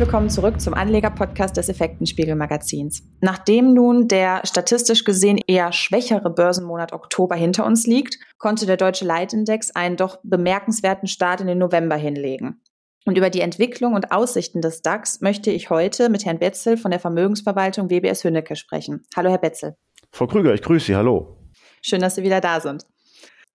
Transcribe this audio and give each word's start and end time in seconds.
willkommen 0.00 0.30
zurück 0.30 0.62
zum 0.62 0.72
Anleger-Podcast 0.72 1.58
des 1.58 1.68
Effektenspiegel-Magazins. 1.68 3.02
Nachdem 3.20 3.74
nun 3.74 4.08
der 4.08 4.40
statistisch 4.44 5.04
gesehen 5.04 5.38
eher 5.46 5.72
schwächere 5.72 6.30
Börsenmonat 6.30 6.94
Oktober 6.94 7.36
hinter 7.36 7.66
uns 7.66 7.86
liegt, 7.86 8.18
konnte 8.38 8.64
der 8.64 8.78
deutsche 8.78 9.04
Leitindex 9.04 9.72
einen 9.72 9.98
doch 9.98 10.18
bemerkenswerten 10.22 11.06
Start 11.06 11.42
in 11.42 11.48
den 11.48 11.58
November 11.58 11.96
hinlegen. 11.96 12.62
Und 13.04 13.18
über 13.18 13.28
die 13.28 13.42
Entwicklung 13.42 13.92
und 13.92 14.10
Aussichten 14.10 14.62
des 14.62 14.80
DAX 14.80 15.20
möchte 15.20 15.50
ich 15.50 15.68
heute 15.68 16.08
mit 16.08 16.24
Herrn 16.24 16.38
Betzel 16.38 16.78
von 16.78 16.90
der 16.90 17.00
Vermögensverwaltung 17.00 17.90
WBS 17.90 18.24
Hünnecke 18.24 18.56
sprechen. 18.56 19.02
Hallo, 19.14 19.28
Herr 19.28 19.36
Betzel. 19.36 19.76
Frau 20.12 20.26
Krüger, 20.26 20.54
ich 20.54 20.62
grüße 20.62 20.86
Sie. 20.86 20.96
Hallo. 20.96 21.36
Schön, 21.82 22.00
dass 22.00 22.14
Sie 22.14 22.22
wieder 22.22 22.40
da 22.40 22.60
sind. 22.60 22.86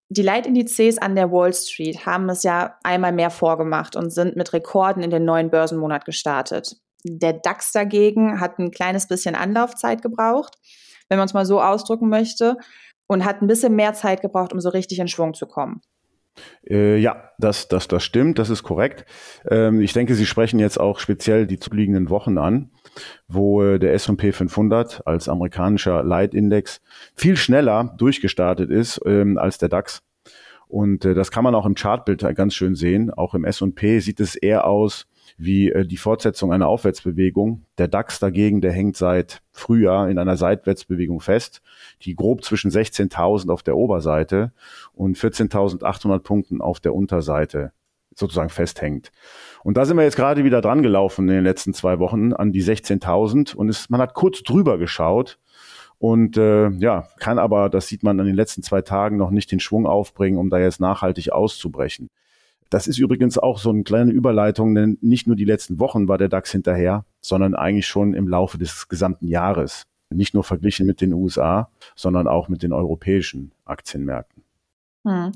Die 0.09 0.21
Leitindizes 0.21 0.99
an 0.99 1.15
der 1.15 1.31
Wall 1.31 1.53
Street 1.53 2.05
haben 2.05 2.29
es 2.29 2.43
ja 2.43 2.77
einmal 2.83 3.11
mehr 3.11 3.31
vorgemacht 3.31 3.95
und 3.95 4.11
sind 4.11 4.35
mit 4.35 4.53
Rekorden 4.53 5.01
in 5.01 5.09
den 5.09 5.25
neuen 5.25 5.49
Börsenmonat 5.49 6.05
gestartet. 6.05 6.77
Der 7.03 7.33
DAX 7.33 7.71
dagegen 7.71 8.39
hat 8.39 8.59
ein 8.59 8.71
kleines 8.71 9.07
bisschen 9.07 9.35
Anlaufzeit 9.35 10.01
gebraucht, 10.01 10.57
wenn 11.09 11.17
man 11.17 11.25
es 11.25 11.33
mal 11.33 11.45
so 11.45 11.61
ausdrücken 11.61 12.09
möchte, 12.09 12.57
und 13.07 13.25
hat 13.25 13.41
ein 13.41 13.47
bisschen 13.47 13.75
mehr 13.75 13.93
Zeit 13.93 14.21
gebraucht, 14.21 14.53
um 14.53 14.59
so 14.59 14.69
richtig 14.69 14.99
in 14.99 15.07
Schwung 15.07 15.33
zu 15.33 15.45
kommen. 15.45 15.81
Äh, 16.67 16.97
ja, 16.97 17.31
das, 17.37 17.67
das, 17.67 17.87
das 17.87 18.03
stimmt, 18.03 18.39
das 18.39 18.49
ist 18.49 18.63
korrekt. 18.63 19.05
Ähm, 19.49 19.81
ich 19.81 19.93
denke, 19.93 20.15
Sie 20.15 20.25
sprechen 20.25 20.59
jetzt 20.59 20.79
auch 20.79 20.99
speziell 20.99 21.47
die 21.47 21.59
zuliegenden 21.59 22.09
Wochen 22.09 22.37
an, 22.37 22.71
wo 23.27 23.63
äh, 23.63 23.79
der 23.79 23.93
S&P 23.93 24.31
500 24.31 25.05
als 25.05 25.29
amerikanischer 25.29 26.03
Leitindex 26.03 26.81
viel 27.15 27.37
schneller 27.37 27.95
durchgestartet 27.97 28.69
ist 28.69 28.99
ähm, 29.05 29.37
als 29.37 29.57
der 29.57 29.69
DAX. 29.69 30.03
Und 30.67 31.05
äh, 31.05 31.13
das 31.13 31.31
kann 31.31 31.43
man 31.43 31.55
auch 31.55 31.65
im 31.65 31.75
Chartbild 31.75 32.25
ganz 32.35 32.53
schön 32.53 32.75
sehen. 32.75 33.11
Auch 33.11 33.33
im 33.33 33.45
S&P 33.45 33.99
sieht 33.99 34.19
es 34.19 34.35
eher 34.35 34.65
aus 34.67 35.07
wie 35.37 35.71
äh, 35.71 35.85
die 35.85 35.97
Fortsetzung 35.97 36.51
einer 36.51 36.67
Aufwärtsbewegung. 36.67 37.65
Der 37.77 37.87
DAX 37.87 38.19
dagegen, 38.19 38.61
der 38.61 38.71
hängt 38.71 38.97
seit 38.97 39.41
Frühjahr 39.51 40.09
in 40.09 40.17
einer 40.17 40.37
Seitwärtsbewegung 40.37 41.21
fest, 41.21 41.61
die 42.01 42.15
grob 42.15 42.43
zwischen 42.43 42.71
16.000 42.71 43.51
auf 43.51 43.63
der 43.63 43.77
Oberseite 43.77 44.53
und 44.93 45.17
14.800 45.17 46.19
Punkten 46.19 46.61
auf 46.61 46.79
der 46.79 46.93
Unterseite 46.93 47.71
sozusagen 48.17 48.49
festhängt. 48.49 49.11
Und 49.63 49.75
da 49.75 49.83
sind 49.83 49.97
wir 49.97 50.03
jetzt 50.03 50.15
gerade 50.15 50.45
wieder 50.45 50.61
dran 50.61 50.83
gelaufen 50.83 51.27
in 51.27 51.35
den 51.35 51.43
letzten 51.43 51.73
zwei 51.73 51.99
Wochen 51.99 52.31
an 52.31 52.53
die 52.53 52.63
16.000 52.63 53.55
und 53.55 53.67
es, 53.67 53.89
man 53.89 53.99
hat 53.99 54.13
kurz 54.13 54.41
drüber 54.43 54.77
geschaut 54.77 55.37
und 55.99 56.37
äh, 56.37 56.69
ja, 56.69 57.07
kann 57.19 57.39
aber, 57.39 57.69
das 57.69 57.87
sieht 57.87 58.03
man 58.03 58.19
an 58.19 58.25
den 58.25 58.35
letzten 58.35 58.63
zwei 58.63 58.81
Tagen, 58.81 59.17
noch 59.17 59.31
nicht 59.31 59.51
den 59.51 59.59
Schwung 59.59 59.85
aufbringen, 59.85 60.37
um 60.37 60.49
da 60.49 60.59
jetzt 60.59 60.79
nachhaltig 60.79 61.31
auszubrechen. 61.31 62.09
Das 62.69 62.87
ist 62.87 62.97
übrigens 62.97 63.37
auch 63.37 63.59
so 63.59 63.69
eine 63.69 63.83
kleine 63.83 64.11
Überleitung, 64.11 64.73
denn 64.75 64.97
nicht 65.01 65.27
nur 65.27 65.35
die 65.35 65.45
letzten 65.45 65.79
Wochen 65.79 66.07
war 66.07 66.17
der 66.17 66.29
DAX 66.29 66.51
hinterher, 66.51 67.05
sondern 67.21 67.53
eigentlich 67.53 67.87
schon 67.87 68.13
im 68.13 68.27
Laufe 68.27 68.57
des 68.57 68.87
gesamten 68.87 69.27
Jahres. 69.27 69.85
Nicht 70.09 70.33
nur 70.33 70.43
verglichen 70.43 70.85
mit 70.85 71.01
den 71.01 71.13
USA, 71.13 71.69
sondern 71.95 72.27
auch 72.27 72.47
mit 72.47 72.63
den 72.63 72.73
europäischen 72.73 73.51
Aktienmärkten. 73.65 74.44
Hm. 75.05 75.31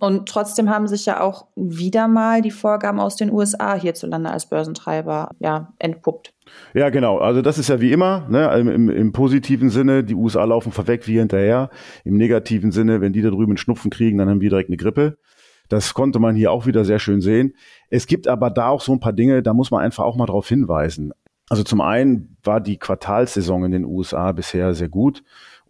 Und 0.00 0.28
trotzdem 0.28 0.68
haben 0.68 0.88
sich 0.88 1.06
ja 1.06 1.20
auch 1.20 1.46
wieder 1.54 2.08
mal 2.08 2.42
die 2.42 2.50
Vorgaben 2.50 2.98
aus 2.98 3.14
den 3.14 3.30
USA 3.30 3.74
hierzulande 3.74 4.30
als 4.30 4.46
Börsentreiber 4.46 5.30
ja, 5.38 5.72
entpuppt. 5.78 6.34
Ja, 6.74 6.90
genau. 6.90 7.18
Also 7.18 7.40
das 7.40 7.56
ist 7.56 7.68
ja 7.68 7.80
wie 7.80 7.92
immer, 7.92 8.26
ne, 8.28 8.52
im, 8.58 8.90
im 8.90 9.12
positiven 9.12 9.70
Sinne, 9.70 10.02
die 10.02 10.16
USA 10.16 10.44
laufen 10.44 10.72
vorweg 10.72 11.06
wie 11.06 11.18
hinterher. 11.18 11.70
Im 12.04 12.16
negativen 12.16 12.72
Sinne, 12.72 13.00
wenn 13.00 13.12
die 13.12 13.22
da 13.22 13.30
drüben 13.30 13.52
einen 13.52 13.58
Schnupfen 13.58 13.92
kriegen, 13.92 14.18
dann 14.18 14.28
haben 14.28 14.40
wir 14.40 14.50
direkt 14.50 14.70
eine 14.70 14.76
Grippe. 14.76 15.18
Das 15.68 15.94
konnte 15.94 16.18
man 16.18 16.34
hier 16.34 16.50
auch 16.50 16.66
wieder 16.66 16.84
sehr 16.84 16.98
schön 16.98 17.20
sehen. 17.20 17.54
Es 17.88 18.08
gibt 18.08 18.26
aber 18.26 18.50
da 18.50 18.68
auch 18.68 18.80
so 18.80 18.92
ein 18.92 19.00
paar 19.00 19.12
Dinge, 19.12 19.42
da 19.42 19.54
muss 19.54 19.70
man 19.70 19.82
einfach 19.82 20.04
auch 20.04 20.16
mal 20.16 20.26
drauf 20.26 20.48
hinweisen. 20.48 21.12
Also 21.48 21.62
zum 21.62 21.80
einen 21.80 22.36
war 22.42 22.60
die 22.60 22.78
Quartalsaison 22.78 23.64
in 23.64 23.70
den 23.70 23.84
USA 23.84 24.32
bisher 24.32 24.74
sehr 24.74 24.88
gut 24.88 25.22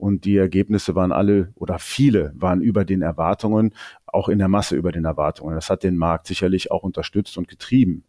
und 0.02 0.24
die 0.24 0.36
Ergebnisse 0.36 0.96
waren 0.96 1.12
alle 1.12 1.52
oder 1.54 1.78
viele 1.78 2.32
waren 2.34 2.60
über 2.60 2.84
den 2.84 3.02
Erwartungen, 3.02 3.72
auch 4.04 4.28
in 4.28 4.40
der 4.40 4.48
Masse 4.48 4.74
über 4.74 4.90
den 4.90 5.04
Erwartungen. 5.04 5.54
Das 5.54 5.70
hat 5.70 5.84
den 5.84 5.96
Markt 5.96 6.26
sicherlich 6.26 6.72
auch 6.72 6.82
unterstützt 6.82 7.38
und 7.38 7.46
getrieben. 7.46 8.04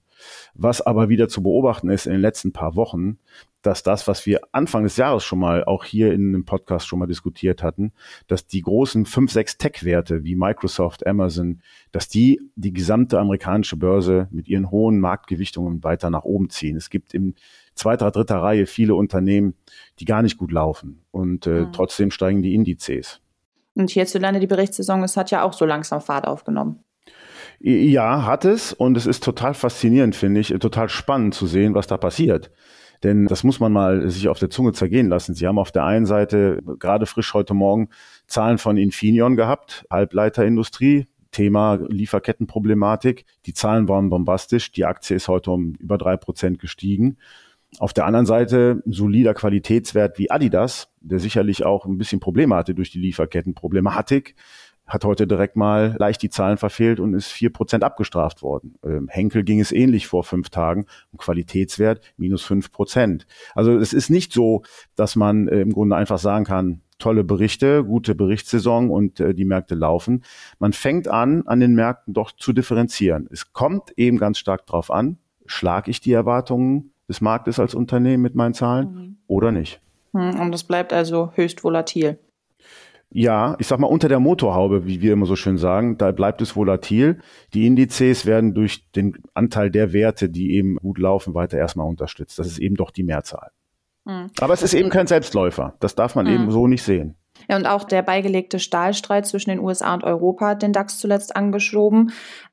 Was 0.55 0.81
aber 0.81 1.09
wieder 1.09 1.27
zu 1.27 1.43
beobachten 1.43 1.89
ist 1.89 2.07
in 2.07 2.13
den 2.13 2.21
letzten 2.21 2.51
paar 2.51 2.75
Wochen, 2.75 3.19
dass 3.61 3.83
das, 3.83 4.07
was 4.07 4.25
wir 4.25 4.41
Anfang 4.51 4.83
des 4.83 4.97
Jahres 4.97 5.23
schon 5.23 5.37
mal 5.37 5.63
auch 5.65 5.85
hier 5.85 6.13
in 6.13 6.29
einem 6.29 6.45
Podcast 6.45 6.87
schon 6.87 6.97
mal 6.97 7.05
diskutiert 7.05 7.61
hatten, 7.61 7.93
dass 8.27 8.47
die 8.47 8.61
großen 8.61 9.05
fünf, 9.05 9.31
sechs 9.31 9.59
Tech-Werte 9.59 10.23
wie 10.23 10.35
Microsoft, 10.35 11.05
Amazon, 11.05 11.61
dass 11.91 12.07
die 12.07 12.41
die 12.55 12.73
gesamte 12.73 13.19
amerikanische 13.19 13.77
Börse 13.77 14.27
mit 14.31 14.47
ihren 14.47 14.71
hohen 14.71 14.99
Marktgewichtungen 14.99 15.83
weiter 15.83 16.09
nach 16.09 16.23
oben 16.23 16.49
ziehen. 16.49 16.75
Es 16.75 16.89
gibt 16.89 17.13
im 17.13 17.35
zweiter, 17.75 18.11
dritter 18.11 18.37
Reihe 18.37 18.65
viele 18.65 18.95
Unternehmen, 18.95 19.55
die 19.99 20.05
gar 20.05 20.21
nicht 20.21 20.37
gut 20.37 20.51
laufen. 20.51 21.03
Und 21.11 21.47
äh, 21.47 21.61
mhm. 21.61 21.73
trotzdem 21.73 22.11
steigen 22.11 22.41
die 22.41 22.55
Indizes. 22.55 23.19
Und 23.75 23.89
hierzulande 23.89 24.39
die 24.39 24.47
Berichtssaison, 24.47 25.03
es 25.03 25.17
hat 25.17 25.31
ja 25.31 25.43
auch 25.43 25.53
so 25.53 25.65
langsam 25.65 26.01
Fahrt 26.01 26.27
aufgenommen. 26.27 26.83
Ja, 27.59 28.25
hat 28.25 28.45
es. 28.45 28.73
Und 28.73 28.97
es 28.97 29.05
ist 29.05 29.23
total 29.23 29.53
faszinierend, 29.53 30.15
finde 30.15 30.41
ich, 30.41 30.49
total 30.59 30.89
spannend 30.89 31.33
zu 31.33 31.47
sehen, 31.47 31.73
was 31.73 31.87
da 31.87 31.97
passiert. 31.97 32.51
Denn 33.03 33.25
das 33.25 33.43
muss 33.43 33.59
man 33.59 33.71
mal 33.71 34.09
sich 34.09 34.27
auf 34.27 34.39
der 34.39 34.49
Zunge 34.49 34.71
zergehen 34.73 35.09
lassen. 35.09 35.33
Sie 35.33 35.45
haben 35.45 35.59
auf 35.59 35.71
der 35.71 35.83
einen 35.83 36.05
Seite 36.05 36.61
gerade 36.79 37.05
frisch 37.05 37.33
heute 37.33 37.53
Morgen 37.53 37.89
Zahlen 38.27 38.57
von 38.57 38.77
Infineon 38.77 39.35
gehabt, 39.35 39.85
Halbleiterindustrie, 39.89 41.07
Thema 41.31 41.79
Lieferkettenproblematik. 41.89 43.25
Die 43.45 43.53
Zahlen 43.53 43.89
waren 43.89 44.09
bombastisch. 44.09 44.71
Die 44.71 44.85
Aktie 44.85 45.15
ist 45.15 45.27
heute 45.27 45.51
um 45.51 45.73
über 45.79 45.97
drei 45.97 46.15
Prozent 46.15 46.59
gestiegen. 46.59 47.17
Auf 47.79 47.93
der 47.93 48.05
anderen 48.05 48.25
Seite 48.25 48.81
solider 48.85 49.33
Qualitätswert 49.33 50.19
wie 50.19 50.29
Adidas, 50.29 50.89
der 51.01 51.19
sicherlich 51.19 51.65
auch 51.65 51.85
ein 51.85 51.97
bisschen 51.97 52.19
Probleme 52.19 52.55
hatte 52.55 52.75
durch 52.75 52.91
die 52.91 52.99
Lieferkettenproblematik, 52.99 54.35
hat 54.85 55.05
heute 55.05 55.27
direkt 55.27 55.55
mal 55.55 55.95
leicht 55.97 56.21
die 56.21 56.29
Zahlen 56.29 56.57
verfehlt 56.57 56.99
und 56.99 57.13
ist 57.13 57.31
vier 57.31 57.51
Prozent 57.51 57.83
abgestraft 57.83 58.41
worden. 58.41 58.75
Ähm, 58.83 59.07
Henkel 59.09 59.43
ging 59.43 59.59
es 59.59 59.71
ähnlich 59.71 60.07
vor 60.07 60.23
fünf 60.23 60.49
Tagen. 60.49 60.85
Und 61.11 61.19
Qualitätswert 61.19 62.01
minus 62.17 62.43
fünf 62.43 62.71
Prozent. 62.71 63.25
Also 63.55 63.77
es 63.77 63.93
ist 63.93 64.09
nicht 64.09 64.33
so, 64.33 64.63
dass 64.95 65.15
man 65.15 65.47
äh, 65.47 65.61
im 65.61 65.71
Grunde 65.71 65.95
einfach 65.95 66.19
sagen 66.19 66.43
kann, 66.43 66.81
tolle 66.99 67.23
Berichte, 67.23 67.83
gute 67.83 68.13
Berichtssaison 68.13 68.89
und 68.89 69.19
äh, 69.19 69.33
die 69.33 69.45
Märkte 69.45 69.75
laufen. 69.75 70.23
Man 70.59 70.73
fängt 70.73 71.07
an, 71.07 71.43
an 71.47 71.59
den 71.59 71.75
Märkten 71.75 72.13
doch 72.13 72.31
zu 72.31 72.53
differenzieren. 72.53 73.27
Es 73.31 73.53
kommt 73.53 73.91
eben 73.97 74.17
ganz 74.17 74.37
stark 74.37 74.65
drauf 74.65 74.91
an, 74.91 75.17
schlage 75.45 75.91
ich 75.91 76.01
die 76.01 76.13
Erwartungen 76.13 76.92
des 77.09 77.21
Marktes 77.21 77.59
als 77.59 77.75
Unternehmen 77.75 78.23
mit 78.23 78.35
meinen 78.35 78.53
Zahlen 78.53 78.93
mhm. 78.93 79.17
oder 79.27 79.51
nicht. 79.51 79.81
Hm, 80.13 80.39
und 80.39 80.51
das 80.51 80.63
bleibt 80.63 80.93
also 80.93 81.31
höchst 81.35 81.63
volatil. 81.63 82.19
Ja, 83.15 83.55
ich 83.59 83.67
sag 83.67 83.79
mal 83.79 83.87
unter 83.87 84.09
der 84.09 84.19
Motorhaube, 84.19 84.87
wie 84.87 85.01
wir 85.01 85.13
immer 85.13 85.27
so 85.27 85.35
schön 85.35 85.59
sagen, 85.59 85.99
da 85.99 86.11
bleibt 86.11 86.41
es 86.41 86.55
volatil. 86.55 87.19
Die 87.53 87.67
Indizes 87.67 88.25
werden 88.25 88.55
durch 88.55 88.89
den 88.91 89.15
Anteil 89.35 89.69
der 89.69 89.93
Werte, 89.93 90.29
die 90.29 90.53
eben 90.55 90.77
gut 90.77 90.97
laufen, 90.97 91.35
weiter 91.35 91.59
erstmal 91.59 91.87
unterstützt. 91.87 92.39
Das 92.39 92.47
ist 92.47 92.57
eben 92.57 92.75
doch 92.75 92.89
die 92.89 93.03
Mehrzahl. 93.03 93.51
Mhm. 94.05 94.31
Aber 94.39 94.53
es 94.53 94.63
ist 94.63 94.73
eben 94.73 94.89
kein 94.89 95.05
Selbstläufer. 95.05 95.75
Das 95.79 95.93
darf 95.93 96.15
man 96.15 96.25
mhm. 96.25 96.33
eben 96.33 96.51
so 96.51 96.65
nicht 96.65 96.81
sehen. 96.81 97.15
Ja, 97.49 97.57
und 97.57 97.65
auch 97.65 97.83
der 97.83 98.01
beigelegte 98.03 98.59
Stahlstreit 98.59 99.25
zwischen 99.25 99.49
den 99.49 99.59
USA 99.59 99.93
und 99.93 100.03
Europa 100.03 100.49
hat 100.49 100.61
den 100.61 100.71
DAX 100.71 100.99
zuletzt 100.99 101.35
angeschoben. 101.35 102.11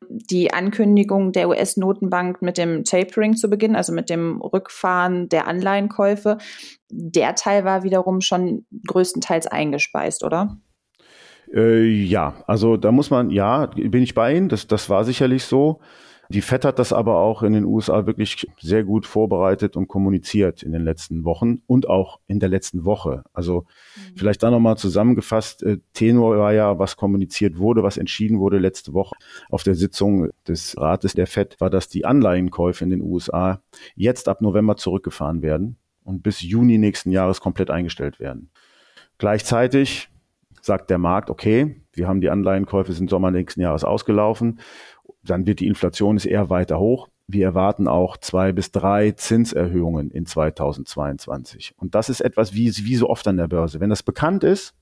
Die 0.08 0.52
Ankündigung 0.52 1.32
der 1.32 1.48
US-Notenbank 1.48 2.42
mit 2.42 2.58
dem 2.58 2.84
Tapering 2.84 3.36
zu 3.36 3.48
beginnen, 3.48 3.76
also 3.76 3.92
mit 3.92 4.10
dem 4.10 4.40
Rückfahren 4.40 5.28
der 5.28 5.46
Anleihenkäufe, 5.46 6.38
der 6.90 7.34
Teil 7.34 7.64
war 7.64 7.82
wiederum 7.82 8.20
schon 8.20 8.66
größtenteils 8.86 9.46
eingespeist, 9.46 10.24
oder? 10.24 10.56
Äh, 11.52 11.84
ja, 11.86 12.34
also 12.46 12.76
da 12.76 12.92
muss 12.92 13.10
man, 13.10 13.30
ja, 13.30 13.66
bin 13.66 14.02
ich 14.02 14.14
bei 14.14 14.34
Ihnen, 14.34 14.48
das, 14.48 14.66
das 14.66 14.88
war 14.88 15.04
sicherlich 15.04 15.44
so. 15.44 15.80
Die 16.30 16.42
FED 16.42 16.64
hat 16.64 16.78
das 16.78 16.92
aber 16.92 17.16
auch 17.16 17.42
in 17.42 17.54
den 17.54 17.64
USA 17.64 18.06
wirklich 18.06 18.46
sehr 18.60 18.84
gut 18.84 19.04
vorbereitet 19.04 19.76
und 19.76 19.88
kommuniziert 19.88 20.62
in 20.62 20.70
den 20.70 20.82
letzten 20.82 21.24
Wochen 21.24 21.62
und 21.66 21.88
auch 21.88 22.20
in 22.28 22.38
der 22.38 22.48
letzten 22.48 22.84
Woche. 22.84 23.24
Also 23.32 23.66
mhm. 23.96 24.16
vielleicht 24.16 24.44
da 24.44 24.52
nochmal 24.52 24.76
zusammengefasst, 24.76 25.64
äh, 25.64 25.78
Tenor 25.92 26.38
war 26.38 26.52
ja, 26.52 26.78
was 26.78 26.96
kommuniziert 26.96 27.58
wurde, 27.58 27.82
was 27.82 27.96
entschieden 27.96 28.38
wurde 28.38 28.58
letzte 28.58 28.92
Woche 28.92 29.16
auf 29.50 29.64
der 29.64 29.74
Sitzung 29.74 30.30
des 30.46 30.76
Rates 30.78 31.14
der 31.14 31.26
FED, 31.26 31.60
war, 31.60 31.68
dass 31.68 31.88
die 31.88 32.04
Anleihenkäufe 32.04 32.84
in 32.84 32.90
den 32.90 33.02
USA 33.02 33.60
jetzt 33.96 34.28
ab 34.28 34.40
November 34.40 34.76
zurückgefahren 34.76 35.42
werden 35.42 35.78
und 36.04 36.22
bis 36.22 36.42
Juni 36.42 36.78
nächsten 36.78 37.10
Jahres 37.10 37.40
komplett 37.40 37.70
eingestellt 37.70 38.20
werden. 38.20 38.50
Gleichzeitig 39.18 40.10
sagt 40.62 40.90
der 40.90 40.98
Markt, 40.98 41.30
okay, 41.30 41.82
wir 41.92 42.06
haben 42.06 42.20
die 42.20 42.30
Anleihenkäufe 42.30 42.92
sind 42.92 43.10
Sommer 43.10 43.30
nächsten 43.30 43.60
Jahres 43.60 43.84
ausgelaufen 43.84 44.60
dann 45.22 45.46
wird 45.46 45.60
die 45.60 45.66
Inflation 45.66 46.16
ist 46.16 46.26
eher 46.26 46.50
weiter 46.50 46.78
hoch. 46.78 47.08
Wir 47.26 47.46
erwarten 47.46 47.86
auch 47.86 48.16
zwei 48.16 48.52
bis 48.52 48.72
drei 48.72 49.12
Zinserhöhungen 49.12 50.10
in 50.10 50.26
2022. 50.26 51.74
Und 51.76 51.94
das 51.94 52.08
ist 52.08 52.20
etwas 52.20 52.54
wie, 52.54 52.72
wie 52.84 52.96
so 52.96 53.08
oft 53.08 53.26
an 53.28 53.36
der 53.36 53.46
Börse. 53.46 53.80
Wenn 53.80 53.90
das 53.90 54.02
bekannt 54.02 54.42
ist 54.42 54.74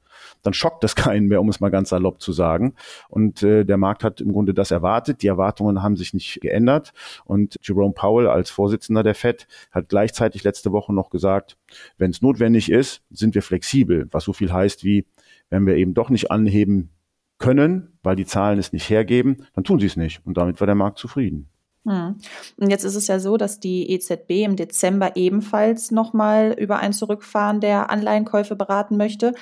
dann 0.42 0.52
schockt 0.52 0.84
das 0.84 0.94
keinen 0.96 1.26
mehr, 1.26 1.40
um 1.40 1.48
es 1.48 1.60
mal 1.60 1.70
ganz 1.70 1.90
salopp 1.90 2.20
zu 2.20 2.32
sagen. 2.32 2.74
Und 3.08 3.42
äh, 3.42 3.64
der 3.64 3.76
Markt 3.76 4.04
hat 4.04 4.20
im 4.20 4.32
Grunde 4.32 4.54
das 4.54 4.70
erwartet. 4.70 5.22
Die 5.22 5.26
Erwartungen 5.26 5.82
haben 5.82 5.96
sich 5.96 6.14
nicht 6.14 6.40
geändert. 6.40 6.92
Und 7.24 7.56
Jerome 7.62 7.94
Powell 7.94 8.28
als 8.28 8.50
Vorsitzender 8.50 9.02
der 9.02 9.14
Fed 9.14 9.46
hat 9.70 9.88
gleichzeitig 9.88 10.44
letzte 10.44 10.72
Woche 10.72 10.92
noch 10.92 11.10
gesagt, 11.10 11.56
wenn 11.96 12.10
es 12.10 12.22
notwendig 12.22 12.70
ist, 12.70 13.02
sind 13.10 13.34
wir 13.34 13.42
flexibel, 13.42 14.08
was 14.10 14.24
so 14.24 14.32
viel 14.32 14.52
heißt 14.52 14.84
wie, 14.84 15.06
wenn 15.50 15.66
wir 15.66 15.76
eben 15.76 15.94
doch 15.94 16.10
nicht 16.10 16.30
anheben 16.30 16.90
können, 17.38 17.98
weil 18.02 18.16
die 18.16 18.26
Zahlen 18.26 18.58
es 18.58 18.72
nicht 18.72 18.90
hergeben, 18.90 19.46
dann 19.54 19.64
tun 19.64 19.80
sie 19.80 19.86
es 19.86 19.96
nicht. 19.96 20.20
Und 20.24 20.36
damit 20.36 20.60
war 20.60 20.66
der 20.66 20.74
Markt 20.74 20.98
zufrieden. 20.98 21.48
Hm. 21.86 22.16
Und 22.56 22.70
jetzt 22.70 22.84
ist 22.84 22.96
es 22.96 23.06
ja 23.06 23.18
so, 23.18 23.36
dass 23.36 23.60
die 23.60 23.90
EZB 23.90 24.44
im 24.44 24.56
Dezember 24.56 25.16
ebenfalls 25.16 25.90
nochmal 25.90 26.54
über 26.58 26.78
ein 26.78 26.92
Zurückfahren 26.92 27.60
der 27.60 27.90
Anleihenkäufe 27.90 28.56
beraten 28.56 28.96
möchte. 28.96 29.34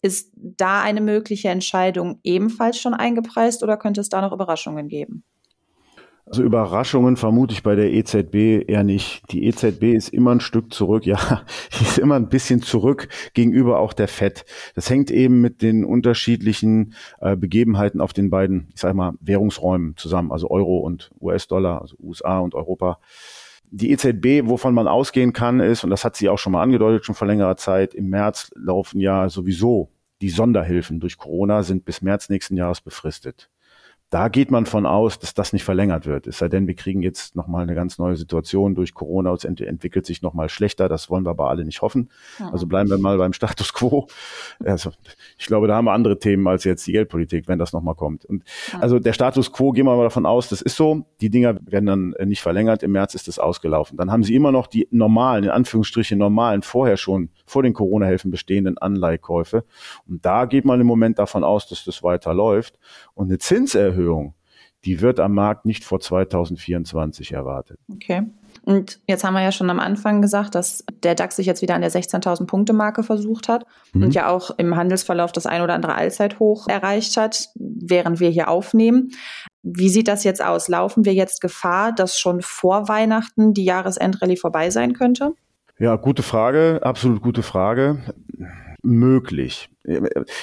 Ist 0.00 0.32
da 0.36 0.80
eine 0.82 1.00
mögliche 1.00 1.48
Entscheidung 1.48 2.20
ebenfalls 2.22 2.78
schon 2.78 2.94
eingepreist 2.94 3.62
oder 3.64 3.76
könnte 3.76 4.00
es 4.00 4.08
da 4.08 4.20
noch 4.20 4.32
Überraschungen 4.32 4.88
geben? 4.88 5.24
Also 6.28 6.42
Überraschungen 6.42 7.16
vermute 7.16 7.54
ich 7.54 7.62
bei 7.62 7.74
der 7.74 7.90
EZB 7.90 8.68
eher 8.68 8.84
nicht. 8.84 9.22
Die 9.32 9.46
EZB 9.46 9.94
ist 9.94 10.10
immer 10.10 10.32
ein 10.34 10.40
Stück 10.40 10.74
zurück, 10.74 11.06
ja, 11.06 11.42
die 11.78 11.84
ist 11.84 11.98
immer 11.98 12.16
ein 12.16 12.28
bisschen 12.28 12.60
zurück 12.60 13.08
gegenüber 13.32 13.78
auch 13.78 13.94
der 13.94 14.08
FED. 14.08 14.44
Das 14.74 14.90
hängt 14.90 15.10
eben 15.10 15.40
mit 15.40 15.62
den 15.62 15.86
unterschiedlichen 15.86 16.94
äh, 17.20 17.34
Begebenheiten 17.34 18.02
auf 18.02 18.12
den 18.12 18.28
beiden, 18.28 18.68
ich 18.74 18.80
sage 18.80 18.94
mal, 18.94 19.14
Währungsräumen 19.20 19.96
zusammen, 19.96 20.30
also 20.30 20.50
Euro 20.50 20.78
und 20.78 21.10
US-Dollar, 21.18 21.80
also 21.80 21.96
USA 21.98 22.40
und 22.40 22.54
Europa. 22.54 22.98
Die 23.70 23.90
EZB, 23.90 24.48
wovon 24.48 24.74
man 24.74 24.86
ausgehen 24.86 25.32
kann, 25.32 25.60
ist, 25.60 25.82
und 25.82 25.90
das 25.90 26.04
hat 26.04 26.16
sie 26.16 26.28
auch 26.28 26.38
schon 26.38 26.52
mal 26.52 26.62
angedeutet, 26.62 27.06
schon 27.06 27.14
vor 27.14 27.26
längerer 27.26 27.56
Zeit, 27.56 27.94
im 27.94 28.08
März 28.10 28.50
laufen 28.54 29.00
ja 29.00 29.30
sowieso 29.30 29.90
die 30.20 30.30
Sonderhilfen 30.30 31.00
durch 31.00 31.16
Corona 31.16 31.62
sind 31.62 31.84
bis 31.84 32.02
März 32.02 32.28
nächsten 32.28 32.56
Jahres 32.56 32.80
befristet. 32.80 33.50
Da 34.10 34.28
geht 34.28 34.50
man 34.50 34.64
von 34.64 34.86
aus, 34.86 35.18
dass 35.18 35.34
das 35.34 35.52
nicht 35.52 35.64
verlängert 35.64 36.06
wird. 36.06 36.26
Es 36.26 36.38
sei 36.38 36.48
denn, 36.48 36.66
wir 36.66 36.74
kriegen 36.74 37.02
jetzt 37.02 37.36
nochmal 37.36 37.62
eine 37.62 37.74
ganz 37.74 37.98
neue 37.98 38.16
Situation 38.16 38.74
durch 38.74 38.94
Corona, 38.94 39.32
es 39.34 39.44
ent 39.44 39.60
entwickelt 39.60 40.06
sich 40.06 40.22
nochmal 40.22 40.48
schlechter. 40.48 40.88
Das 40.88 41.10
wollen 41.10 41.26
wir 41.26 41.30
aber 41.30 41.50
alle 41.50 41.64
nicht 41.64 41.82
hoffen. 41.82 42.08
Ja. 42.38 42.50
Also 42.50 42.66
bleiben 42.66 42.88
wir 42.88 42.96
mal 42.96 43.18
beim 43.18 43.34
Status 43.34 43.72
quo. 43.74 44.06
Also, 44.64 44.92
ich 45.36 45.46
glaube, 45.46 45.68
da 45.68 45.76
haben 45.76 45.84
wir 45.84 45.92
andere 45.92 46.18
Themen 46.18 46.46
als 46.48 46.64
jetzt 46.64 46.86
die 46.86 46.92
Geldpolitik, 46.92 47.48
wenn 47.48 47.58
das 47.58 47.74
nochmal 47.74 47.96
kommt. 47.96 48.24
Und 48.24 48.44
ja. 48.72 48.78
also 48.78 48.98
der 48.98 49.12
Status 49.12 49.52
quo, 49.52 49.72
gehen 49.72 49.84
wir 49.84 49.94
mal 49.94 50.04
davon 50.04 50.24
aus, 50.24 50.48
das 50.48 50.62
ist 50.62 50.76
so. 50.76 51.04
Die 51.20 51.28
Dinger 51.28 51.58
werden 51.66 51.86
dann 51.86 52.14
nicht 52.26 52.40
verlängert. 52.40 52.82
Im 52.82 52.92
März 52.92 53.14
ist 53.14 53.28
es 53.28 53.38
ausgelaufen. 53.38 53.98
Dann 53.98 54.10
haben 54.10 54.22
sie 54.22 54.34
immer 54.34 54.52
noch 54.52 54.68
die 54.68 54.88
normalen, 54.90 55.44
in 55.44 55.50
Anführungsstrichen 55.50 56.18
normalen, 56.18 56.62
vorher 56.62 56.96
schon 56.96 57.28
vor 57.44 57.62
den 57.62 57.74
Corona-Hilfen 57.74 58.30
bestehenden 58.30 58.78
Anleihkäufe. 58.78 59.64
Und 60.06 60.24
da 60.24 60.46
geht 60.46 60.64
man 60.64 60.80
im 60.80 60.86
Moment 60.86 61.18
davon 61.18 61.44
aus, 61.44 61.68
dass 61.68 61.84
das 61.84 62.02
weiterläuft. 62.02 62.78
Und 63.14 63.26
eine 63.26 63.38
Zinserhöhung, 63.38 63.97
die 64.84 65.00
wird 65.00 65.18
am 65.18 65.34
Markt 65.34 65.64
nicht 65.66 65.84
vor 65.84 66.00
2024 66.00 67.32
erwartet. 67.32 67.78
Okay. 67.92 68.22
Und 68.62 69.00
jetzt 69.06 69.24
haben 69.24 69.34
wir 69.34 69.42
ja 69.42 69.52
schon 69.52 69.70
am 69.70 69.80
Anfang 69.80 70.22
gesagt, 70.22 70.54
dass 70.54 70.84
der 71.02 71.14
DAX 71.14 71.36
sich 71.36 71.46
jetzt 71.46 71.62
wieder 71.62 71.74
an 71.74 71.80
der 71.80 71.90
16.000 71.90 72.46
Punkte 72.46 72.72
Marke 72.72 73.02
versucht 73.02 73.48
hat 73.48 73.66
mhm. 73.92 74.04
und 74.04 74.14
ja 74.14 74.28
auch 74.28 74.50
im 74.58 74.76
Handelsverlauf 74.76 75.32
das 75.32 75.46
ein 75.46 75.62
oder 75.62 75.74
andere 75.74 75.94
Allzeithoch 75.94 76.68
erreicht 76.68 77.16
hat, 77.16 77.48
während 77.54 78.20
wir 78.20 78.30
hier 78.30 78.48
aufnehmen. 78.48 79.10
Wie 79.62 79.88
sieht 79.88 80.08
das 80.08 80.24
jetzt 80.24 80.44
aus? 80.44 80.68
Laufen 80.68 81.04
wir 81.04 81.14
jetzt 81.14 81.40
Gefahr, 81.40 81.92
dass 81.92 82.18
schon 82.18 82.40
vor 82.42 82.88
Weihnachten 82.88 83.54
die 83.54 83.64
Jahresendrallye 83.64 84.36
vorbei 84.36 84.70
sein 84.70 84.92
könnte? 84.92 85.34
Ja, 85.78 85.96
gute 85.96 86.22
Frage, 86.22 86.80
absolut 86.82 87.22
gute 87.22 87.42
Frage. 87.42 88.02
Möglich. 88.82 89.70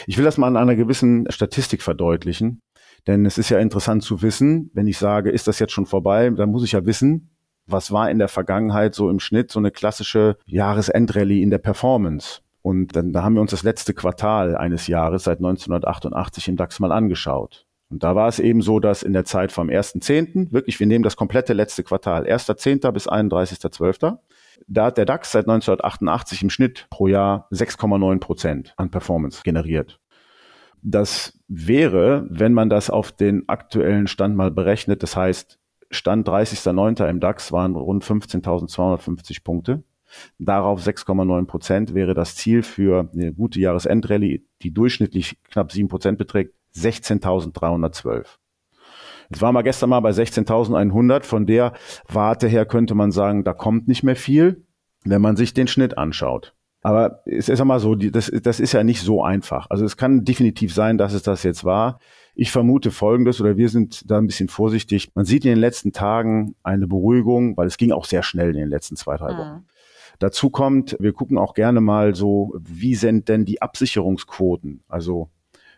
Ich 0.08 0.18
will 0.18 0.26
das 0.26 0.38
mal 0.38 0.48
an 0.48 0.58
einer 0.58 0.76
gewissen 0.76 1.26
Statistik 1.30 1.82
verdeutlichen, 1.82 2.62
denn 3.08 3.26
es 3.26 3.38
ist 3.38 3.50
ja 3.50 3.60
interessant 3.60 4.04
zu 4.04 4.22
wissen, 4.22 4.72
wenn 4.74 4.88
ich 4.88 4.98
sage, 4.98 5.30
ist 5.30 5.48
das 5.48 5.60
jetzt 5.60 5.74
schon 5.74 5.86
vorbei, 5.86 6.30
dann 6.30 6.52
muss 6.52 6.64
ich 6.64 6.72
ja 6.72 6.86
wissen, 6.86 7.30
was 7.68 7.92
war 7.92 8.10
in 8.10 8.20
der 8.20 8.28
Vergangenheit 8.28 8.96
so 8.96 9.10
im 9.10 9.20
Schnitt 9.20 9.52
so 9.52 9.60
eine 9.60 9.72
klassische 9.72 10.38
Jahresendrallye 10.46 11.42
in 11.42 11.50
der 11.50 11.58
Performance. 11.58 12.42
Und 12.62 12.96
dann 12.96 13.14
da 13.14 13.24
haben 13.24 13.36
wir 13.36 13.42
uns 13.42 13.52
das 13.52 13.64
letzte 13.64 13.94
Quartal 13.94 14.56
eines 14.56 14.88
Jahres 14.88 15.26
seit 15.26 15.38
1988 15.38 16.48
im 16.48 16.56
DAX 16.56 16.80
mal 16.80 16.92
angeschaut. 16.92 17.66
Und 17.90 18.04
da 18.04 18.16
war 18.16 18.28
es 18.28 18.40
eben 18.40 18.62
so, 18.62 18.80
dass 18.80 19.04
in 19.04 19.14
der 19.14 19.26
Zeit 19.26 19.52
vom 19.52 19.70
1.10., 19.70 20.52
wirklich, 20.52 20.80
wir 20.80 20.88
nehmen 20.88 21.04
das 21.04 21.16
komplette 21.16 21.54
letzte 21.54 21.84
Quartal, 21.84 22.26
1.10. 22.26 22.92
bis 22.92 23.08
31.12., 23.08 24.18
da 24.68 24.86
hat 24.86 24.98
der 24.98 25.06
DAX 25.06 25.32
seit 25.32 25.48
1988 25.48 26.42
im 26.42 26.50
Schnitt 26.50 26.88
pro 26.90 27.08
Jahr 27.08 27.48
6,9 27.52 28.20
Prozent 28.20 28.74
an 28.78 28.90
Performance 28.90 29.44
generiert. 29.44 30.00
Das 30.88 31.34
wäre, 31.48 32.28
wenn 32.30 32.54
man 32.54 32.70
das 32.70 32.92
auf 32.92 33.12
den 33.12 33.50
aktuellen 33.50 34.06
Stand 34.06 34.36
mal 34.36 34.52
berechnet, 34.52 35.02
das 35.02 35.16
heißt, 35.16 35.58
Stand 35.90 36.30
30.09. 36.30 37.10
im 37.10 37.20
DAX 37.20 37.52
waren 37.52 37.76
rund 37.76 38.04
15.250 38.04 39.44
Punkte. 39.44 39.84
Darauf 40.38 40.86
6,9 40.86 41.48
Prozent 41.48 41.96
wäre 41.96 42.14
das 42.14 42.36
Ziel 42.36 42.62
für 42.62 43.10
eine 43.12 43.34
gute 43.34 43.60
Jahresendrallye, 43.60 44.46
die 44.62 44.74
durchschnittlich 44.76 45.42
knapp 45.50 45.72
7 45.72 45.88
Prozent 45.88 46.20
beträgt, 46.20 46.54
16.312. 46.76 48.28
Jetzt 49.32 49.42
waren 49.42 49.56
wir 49.56 49.64
gestern 49.64 49.90
mal 49.90 50.02
bei 50.02 50.12
16.100. 50.12 51.24
Von 51.24 51.48
der 51.48 51.74
Warte 52.08 52.48
her 52.48 52.68
könnte 52.68 52.94
man 52.94 53.12
sagen, 53.12 53.44
da 53.44 53.54
kommt 53.54 53.88
nicht 53.88 54.04
mehr 54.04 54.16
viel, 54.16 54.68
wenn 55.04 55.22
man 55.24 55.36
sich 55.36 55.56
den 55.56 55.66
Schnitt 55.68 55.98
anschaut. 55.98 56.54
Aber 56.86 57.24
es 57.26 57.50
ist 57.50 57.60
einmal 57.60 57.80
so, 57.80 57.96
das, 57.96 58.32
das 58.44 58.60
ist 58.60 58.74
ja 58.74 58.84
nicht 58.84 59.02
so 59.02 59.24
einfach. 59.24 59.66
Also 59.72 59.86
es 59.86 59.98
kann 59.98 60.24
definitiv 60.24 60.72
sein, 60.72 61.00
dass 61.00 61.14
es 61.14 61.24
das 61.24 61.42
jetzt 61.42 61.64
war. 61.64 61.98
Ich 62.36 62.52
vermute 62.52 62.92
Folgendes 62.92 63.42
oder 63.42 63.58
wir 63.58 63.70
sind 63.70 64.12
da 64.12 64.20
ein 64.20 64.28
bisschen 64.28 64.50
vorsichtig. 64.50 65.10
Man 65.16 65.26
sieht 65.26 65.46
in 65.46 65.50
den 65.50 65.58
letzten 65.58 65.94
Tagen 65.94 66.54
eine 66.62 66.86
Beruhigung, 66.86 67.58
weil 67.58 67.66
es 67.66 67.78
ging 67.78 67.92
auch 67.92 68.06
sehr 68.06 68.22
schnell 68.22 68.50
in 68.50 68.58
den 68.58 68.70
letzten 68.70 68.98
zwei, 68.98 69.18
drei 69.18 69.36
Wochen. 69.36 69.56
Mhm. 69.56 69.66
Dazu 70.20 70.52
kommt, 70.52 70.96
wir 71.00 71.14
gucken 71.14 71.40
auch 71.40 71.56
gerne 71.56 71.82
mal 71.82 72.14
so, 72.14 72.54
wie 72.60 72.94
sind 72.94 73.30
denn 73.30 73.46
die 73.46 73.64
Absicherungsquoten? 73.64 74.84
Also 74.88 75.32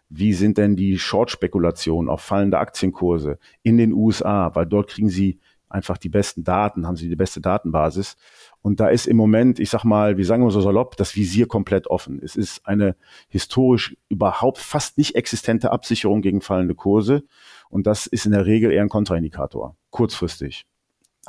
wie 0.09 0.33
sind 0.33 0.57
denn 0.57 0.75
die 0.75 0.99
Short-Spekulationen 0.99 2.09
auf 2.09 2.19
fallende 2.19 2.59
Aktienkurse 2.59 3.39
in 3.63 3.77
den 3.77 3.93
USA, 3.93 4.53
weil 4.55 4.65
dort 4.65 4.89
kriegen 4.89 5.09
sie 5.09 5.39
einfach 5.69 5.97
die 5.97 6.09
besten 6.09 6.43
Daten, 6.43 6.87
haben 6.87 6.95
sie 6.95 7.09
die 7.09 7.15
beste 7.15 7.41
Datenbasis. 7.41 8.15
Und 8.61 8.79
da 8.79 8.89
ist 8.89 9.07
im 9.07 9.17
Moment, 9.17 9.59
ich 9.59 9.69
sag 9.69 9.83
mal, 9.83 10.17
wie 10.17 10.23
sagen 10.23 10.43
wir 10.43 10.51
so 10.51 10.61
salopp, 10.61 10.97
das 10.97 11.15
Visier 11.15 11.47
komplett 11.47 11.87
offen. 11.87 12.19
Es 12.21 12.35
ist 12.35 12.65
eine 12.65 12.95
historisch 13.29 13.95
überhaupt 14.09 14.57
fast 14.57 14.97
nicht 14.97 15.15
existente 15.15 15.71
Absicherung 15.71 16.21
gegen 16.21 16.41
fallende 16.41 16.75
Kurse. 16.75 17.23
Und 17.69 17.87
das 17.87 18.07
ist 18.07 18.25
in 18.25 18.31
der 18.31 18.45
Regel 18.45 18.71
eher 18.71 18.81
ein 18.81 18.89
Kontraindikator, 18.89 19.75
kurzfristig. 19.89 20.65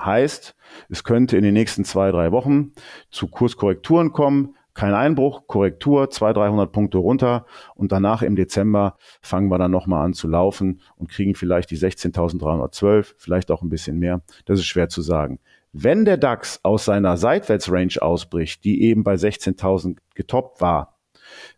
Heißt, 0.00 0.54
es 0.88 1.04
könnte 1.04 1.36
in 1.36 1.42
den 1.42 1.54
nächsten 1.54 1.84
zwei, 1.84 2.10
drei 2.10 2.30
Wochen 2.30 2.72
zu 3.10 3.26
Kurskorrekturen 3.26 4.12
kommen, 4.12 4.54
kein 4.78 4.94
Einbruch, 4.94 5.48
Korrektur, 5.48 6.08
200, 6.08 6.36
300 6.36 6.72
Punkte 6.72 6.98
runter 6.98 7.46
und 7.74 7.90
danach 7.90 8.22
im 8.22 8.36
Dezember 8.36 8.96
fangen 9.20 9.48
wir 9.48 9.58
dann 9.58 9.72
nochmal 9.72 10.04
an 10.04 10.12
zu 10.12 10.28
laufen 10.28 10.80
und 10.94 11.10
kriegen 11.10 11.34
vielleicht 11.34 11.72
die 11.72 11.76
16.312, 11.76 13.14
vielleicht 13.16 13.50
auch 13.50 13.62
ein 13.62 13.70
bisschen 13.70 13.98
mehr. 13.98 14.22
Das 14.44 14.60
ist 14.60 14.66
schwer 14.66 14.88
zu 14.88 15.02
sagen. 15.02 15.40
Wenn 15.72 16.04
der 16.04 16.16
DAX 16.16 16.60
aus 16.62 16.84
seiner 16.84 17.16
Seitwärtsrange 17.16 18.00
ausbricht, 18.00 18.64
die 18.64 18.82
eben 18.82 19.04
bei 19.04 19.14
16.000 19.14 19.98
getoppt 20.14 20.60
war, 20.60 20.98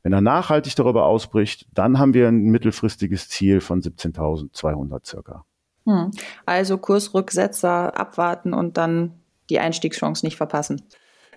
wenn 0.03 0.13
er 0.13 0.21
nachhaltig 0.21 0.75
darüber 0.77 1.05
ausbricht, 1.05 1.67
dann 1.73 1.99
haben 1.99 2.15
wir 2.15 2.29
ein 2.29 2.43
mittelfristiges 2.43 3.29
Ziel 3.29 3.61
von 3.61 3.81
17.200 3.81 5.07
circa. 5.07 5.45
Hm. 5.87 6.11
Also 6.47 6.79
Kursrücksetzer 6.79 7.99
abwarten 7.99 8.53
und 8.53 8.77
dann 8.77 9.15
die 9.49 9.61
Einstiegschance 9.61 10.25
nicht 10.25 10.37
verpassen. 10.37 10.83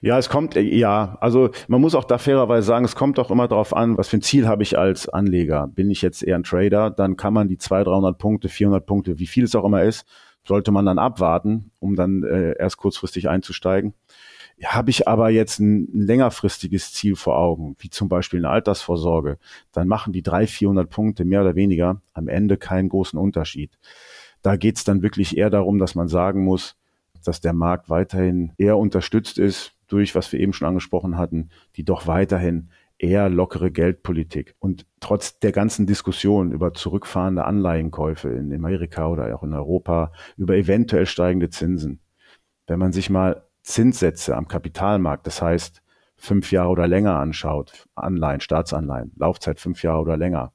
Ja, 0.02 0.18
es 0.18 0.28
kommt, 0.28 0.58
äh, 0.58 0.62
ja, 0.62 1.18
also 1.22 1.52
man 1.70 1.80
muss 1.80 1.96
auch 1.96 2.04
da 2.04 2.18
fairerweise 2.18 2.68
sagen, 2.68 2.84
es 2.84 2.96
kommt 2.96 3.20
auch 3.20 3.32
immer 3.32 3.48
darauf 3.48 3.74
an, 3.74 3.98
was 3.98 4.10
für 4.10 4.18
ein 4.18 4.22
Ziel 4.22 4.48
habe 4.48 4.62
ich 4.62 4.78
als 4.78 5.08
Anleger. 5.08 5.68
Bin 5.68 5.90
ich 5.90 6.02
jetzt 6.02 6.24
eher 6.24 6.36
ein 6.36 6.44
Trader, 6.44 6.90
dann 6.90 7.16
kann 7.16 7.34
man 7.34 7.48
die 7.48 7.58
200, 7.58 7.88
300 7.88 8.18
Punkte, 8.18 8.50
400 8.50 8.86
Punkte, 8.86 9.20
wie 9.20 9.28
viel 9.28 9.46
es 9.46 9.56
auch 9.56 9.64
immer 9.64 9.84
ist, 9.84 10.06
sollte 10.46 10.72
man 10.72 10.86
dann 10.86 11.00
abwarten, 11.00 11.72
um 11.80 11.96
dann 11.96 12.24
äh, 12.24 12.56
erst 12.58 12.78
kurzfristig 12.78 13.30
einzusteigen. 13.30 13.94
Habe 14.64 14.92
ich 14.92 15.08
aber 15.08 15.30
jetzt 15.30 15.60
ein, 15.60 15.90
ein, 15.94 16.02
längerfristiges 16.02 16.94
Ziel 16.94 17.16
vor 17.16 17.38
Augen, 17.38 17.76
wie 17.80 17.90
zum 17.90 18.08
Beispiel 18.08 18.40
eine 18.40 18.50
Altersvorsorge, 18.50 19.38
dann 19.72 19.88
machen 19.88 20.14
die 20.14 20.22
300, 20.22 20.50
400 20.50 20.90
Punkte 20.90 21.26
mehr 21.26 21.42
oder 21.42 21.56
weniger 21.56 22.02
am 22.14 22.28
Ende 22.28 22.58
keinen 22.58 22.90
großen 22.90 23.18
Unterschied. 23.18 23.78
Da 24.42 24.56
geht's 24.56 24.84
dann 24.84 25.02
wirklich 25.02 25.38
eher 25.38 25.50
darum, 25.50 25.80
dass 25.80 25.96
man 25.96 26.08
sagen 26.08 26.44
muss, 26.44 26.76
dass 27.24 27.42
der 27.42 27.54
Markt 27.54 27.90
weiterhin 27.90 28.52
eher 28.58 28.78
unterstützt 28.78 29.40
ist 29.40 29.74
durch, 29.88 30.16
was 30.16 30.32
wir 30.32 30.40
eben 30.40 30.54
schon 30.54 30.68
angesprochen 30.68 31.18
hatten, 31.18 31.50
die 31.76 31.84
doch 31.84 32.08
weiterhin 32.08 32.70
eher 33.04 33.30
lockere 33.30 33.70
Geldpolitik. 33.70 34.56
Und 34.60 34.86
trotz 35.02 35.38
der 35.40 35.52
ganzen 35.52 35.86
Diskussion 35.86 36.54
über 36.54 36.74
zurückfahrende 36.74 37.44
Anleihenkäufe 37.44 38.30
in 38.30 38.54
Amerika 38.54 39.10
oder 39.10 39.36
auch 39.36 39.44
in 39.44 39.54
Europa, 39.54 40.14
über 40.38 40.56
eventuell 40.56 41.06
steigende 41.06 41.50
Zinsen, 41.50 42.00
wenn 42.66 42.80
man 42.80 42.94
sich 42.94 43.10
mal 43.10 43.46
Zinssätze 43.62 44.36
am 44.38 44.48
Kapitalmarkt, 44.48 45.28
das 45.28 45.42
heißt 45.42 45.84
fünf 46.16 46.52
Jahre 46.52 46.70
oder 46.70 46.88
länger 46.88 47.20
anschaut, 47.20 47.88
Anleihen, 47.96 48.40
Staatsanleihen, 48.40 49.12
Laufzeit 49.18 49.60
fünf 49.60 49.84
Jahre 49.84 50.02
oder 50.02 50.16
länger, 50.16 50.54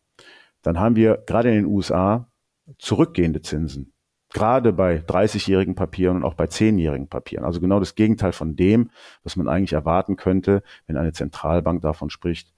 dann 0.62 0.81
haben 0.81 0.97
wir 0.97 1.23
gerade 1.26 1.50
in 1.50 1.57
den 1.57 1.67
USA 1.67 2.31
zurückgehende 2.78 3.43
Zinsen. 3.43 3.93
Gerade 4.33 4.73
bei 4.73 4.99
30-jährigen 4.99 5.75
Papieren 5.75 6.19
und 6.19 6.25
auch 6.25 6.35
bei 6.35 6.45
10-jährigen 6.45 7.09
Papieren. 7.09 7.45
Also 7.45 7.61
genau 7.61 7.81
das 7.81 7.95
Gegenteil 7.95 8.33
von 8.33 8.57
dem, 8.57 8.91
was 9.25 9.37
man 9.37 9.49
eigentlich 9.49 9.73
erwarten 9.73 10.17
könnte, 10.17 10.63
wenn 10.87 10.97
eine 10.97 11.13
Zentralbank 11.13 11.81
davon 11.81 12.11
spricht, 12.11 12.53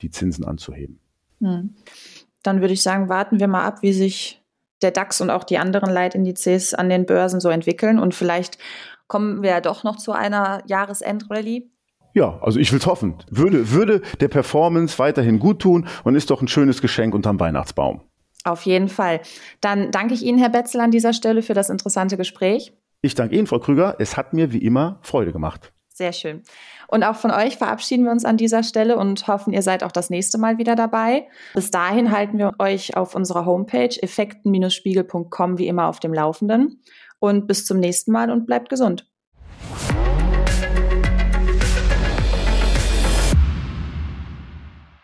die 0.00 0.10
Zinsen 0.10 0.44
anzuheben. 0.44 0.98
Hm. 1.40 1.74
Dann 2.42 2.60
würde 2.60 2.74
ich 2.74 2.82
sagen, 2.82 3.08
warten 3.08 3.38
wir 3.38 3.46
mal 3.46 3.64
ab, 3.64 3.82
wie 3.82 3.92
sich 3.92 4.42
der 4.82 4.90
DAX 4.90 5.20
und 5.20 5.30
auch 5.30 5.44
die 5.44 5.58
anderen 5.58 5.90
Leitindizes 5.90 6.74
an 6.74 6.88
den 6.88 7.06
Börsen 7.06 7.40
so 7.40 7.50
entwickeln. 7.50 8.00
Und 8.00 8.14
vielleicht 8.14 8.58
kommen 9.06 9.42
wir 9.42 9.50
ja 9.50 9.60
doch 9.60 9.84
noch 9.84 9.96
zu 9.96 10.12
einer 10.12 10.62
Jahresendrallye. 10.66 11.70
Ja, 12.14 12.38
also 12.42 12.58
ich 12.58 12.72
will 12.72 12.78
es 12.78 12.86
hoffen. 12.86 13.14
Würde, 13.30 13.70
würde 13.70 14.02
der 14.20 14.28
Performance 14.28 14.98
weiterhin 14.98 15.38
gut 15.38 15.60
tun 15.60 15.86
und 16.04 16.14
ist 16.14 16.30
doch 16.30 16.42
ein 16.42 16.48
schönes 16.48 16.82
Geschenk 16.82 17.14
unterm 17.14 17.40
Weihnachtsbaum. 17.40 18.02
Auf 18.44 18.66
jeden 18.66 18.88
Fall. 18.88 19.20
Dann 19.60 19.90
danke 19.90 20.14
ich 20.14 20.22
Ihnen, 20.22 20.38
Herr 20.38 20.48
Betzel, 20.48 20.80
an 20.80 20.90
dieser 20.90 21.12
Stelle 21.12 21.42
für 21.42 21.54
das 21.54 21.70
interessante 21.70 22.16
Gespräch. 22.16 22.72
Ich 23.02 23.14
danke 23.14 23.36
Ihnen, 23.36 23.46
Frau 23.46 23.58
Krüger. 23.58 23.96
Es 23.98 24.16
hat 24.16 24.32
mir 24.32 24.52
wie 24.52 24.58
immer 24.58 24.98
Freude 25.02 25.32
gemacht. 25.32 25.72
Sehr 25.88 26.12
schön. 26.12 26.42
Und 26.88 27.04
auch 27.04 27.16
von 27.16 27.30
euch 27.30 27.58
verabschieden 27.58 28.04
wir 28.04 28.12
uns 28.12 28.24
an 28.24 28.36
dieser 28.36 28.62
Stelle 28.62 28.96
und 28.96 29.26
hoffen, 29.28 29.52
ihr 29.52 29.62
seid 29.62 29.84
auch 29.84 29.92
das 29.92 30.10
nächste 30.10 30.38
Mal 30.38 30.58
wieder 30.58 30.74
dabei. 30.74 31.26
Bis 31.54 31.70
dahin 31.70 32.10
halten 32.10 32.38
wir 32.38 32.52
euch 32.58 32.96
auf 32.96 33.14
unserer 33.14 33.44
Homepage 33.44 33.94
effekten-spiegel.com 34.00 35.58
wie 35.58 35.68
immer 35.68 35.86
auf 35.88 36.00
dem 36.00 36.14
Laufenden. 36.14 36.82
Und 37.18 37.46
bis 37.46 37.66
zum 37.66 37.78
nächsten 37.78 38.10
Mal 38.10 38.30
und 38.30 38.46
bleibt 38.46 38.68
gesund. 38.68 39.06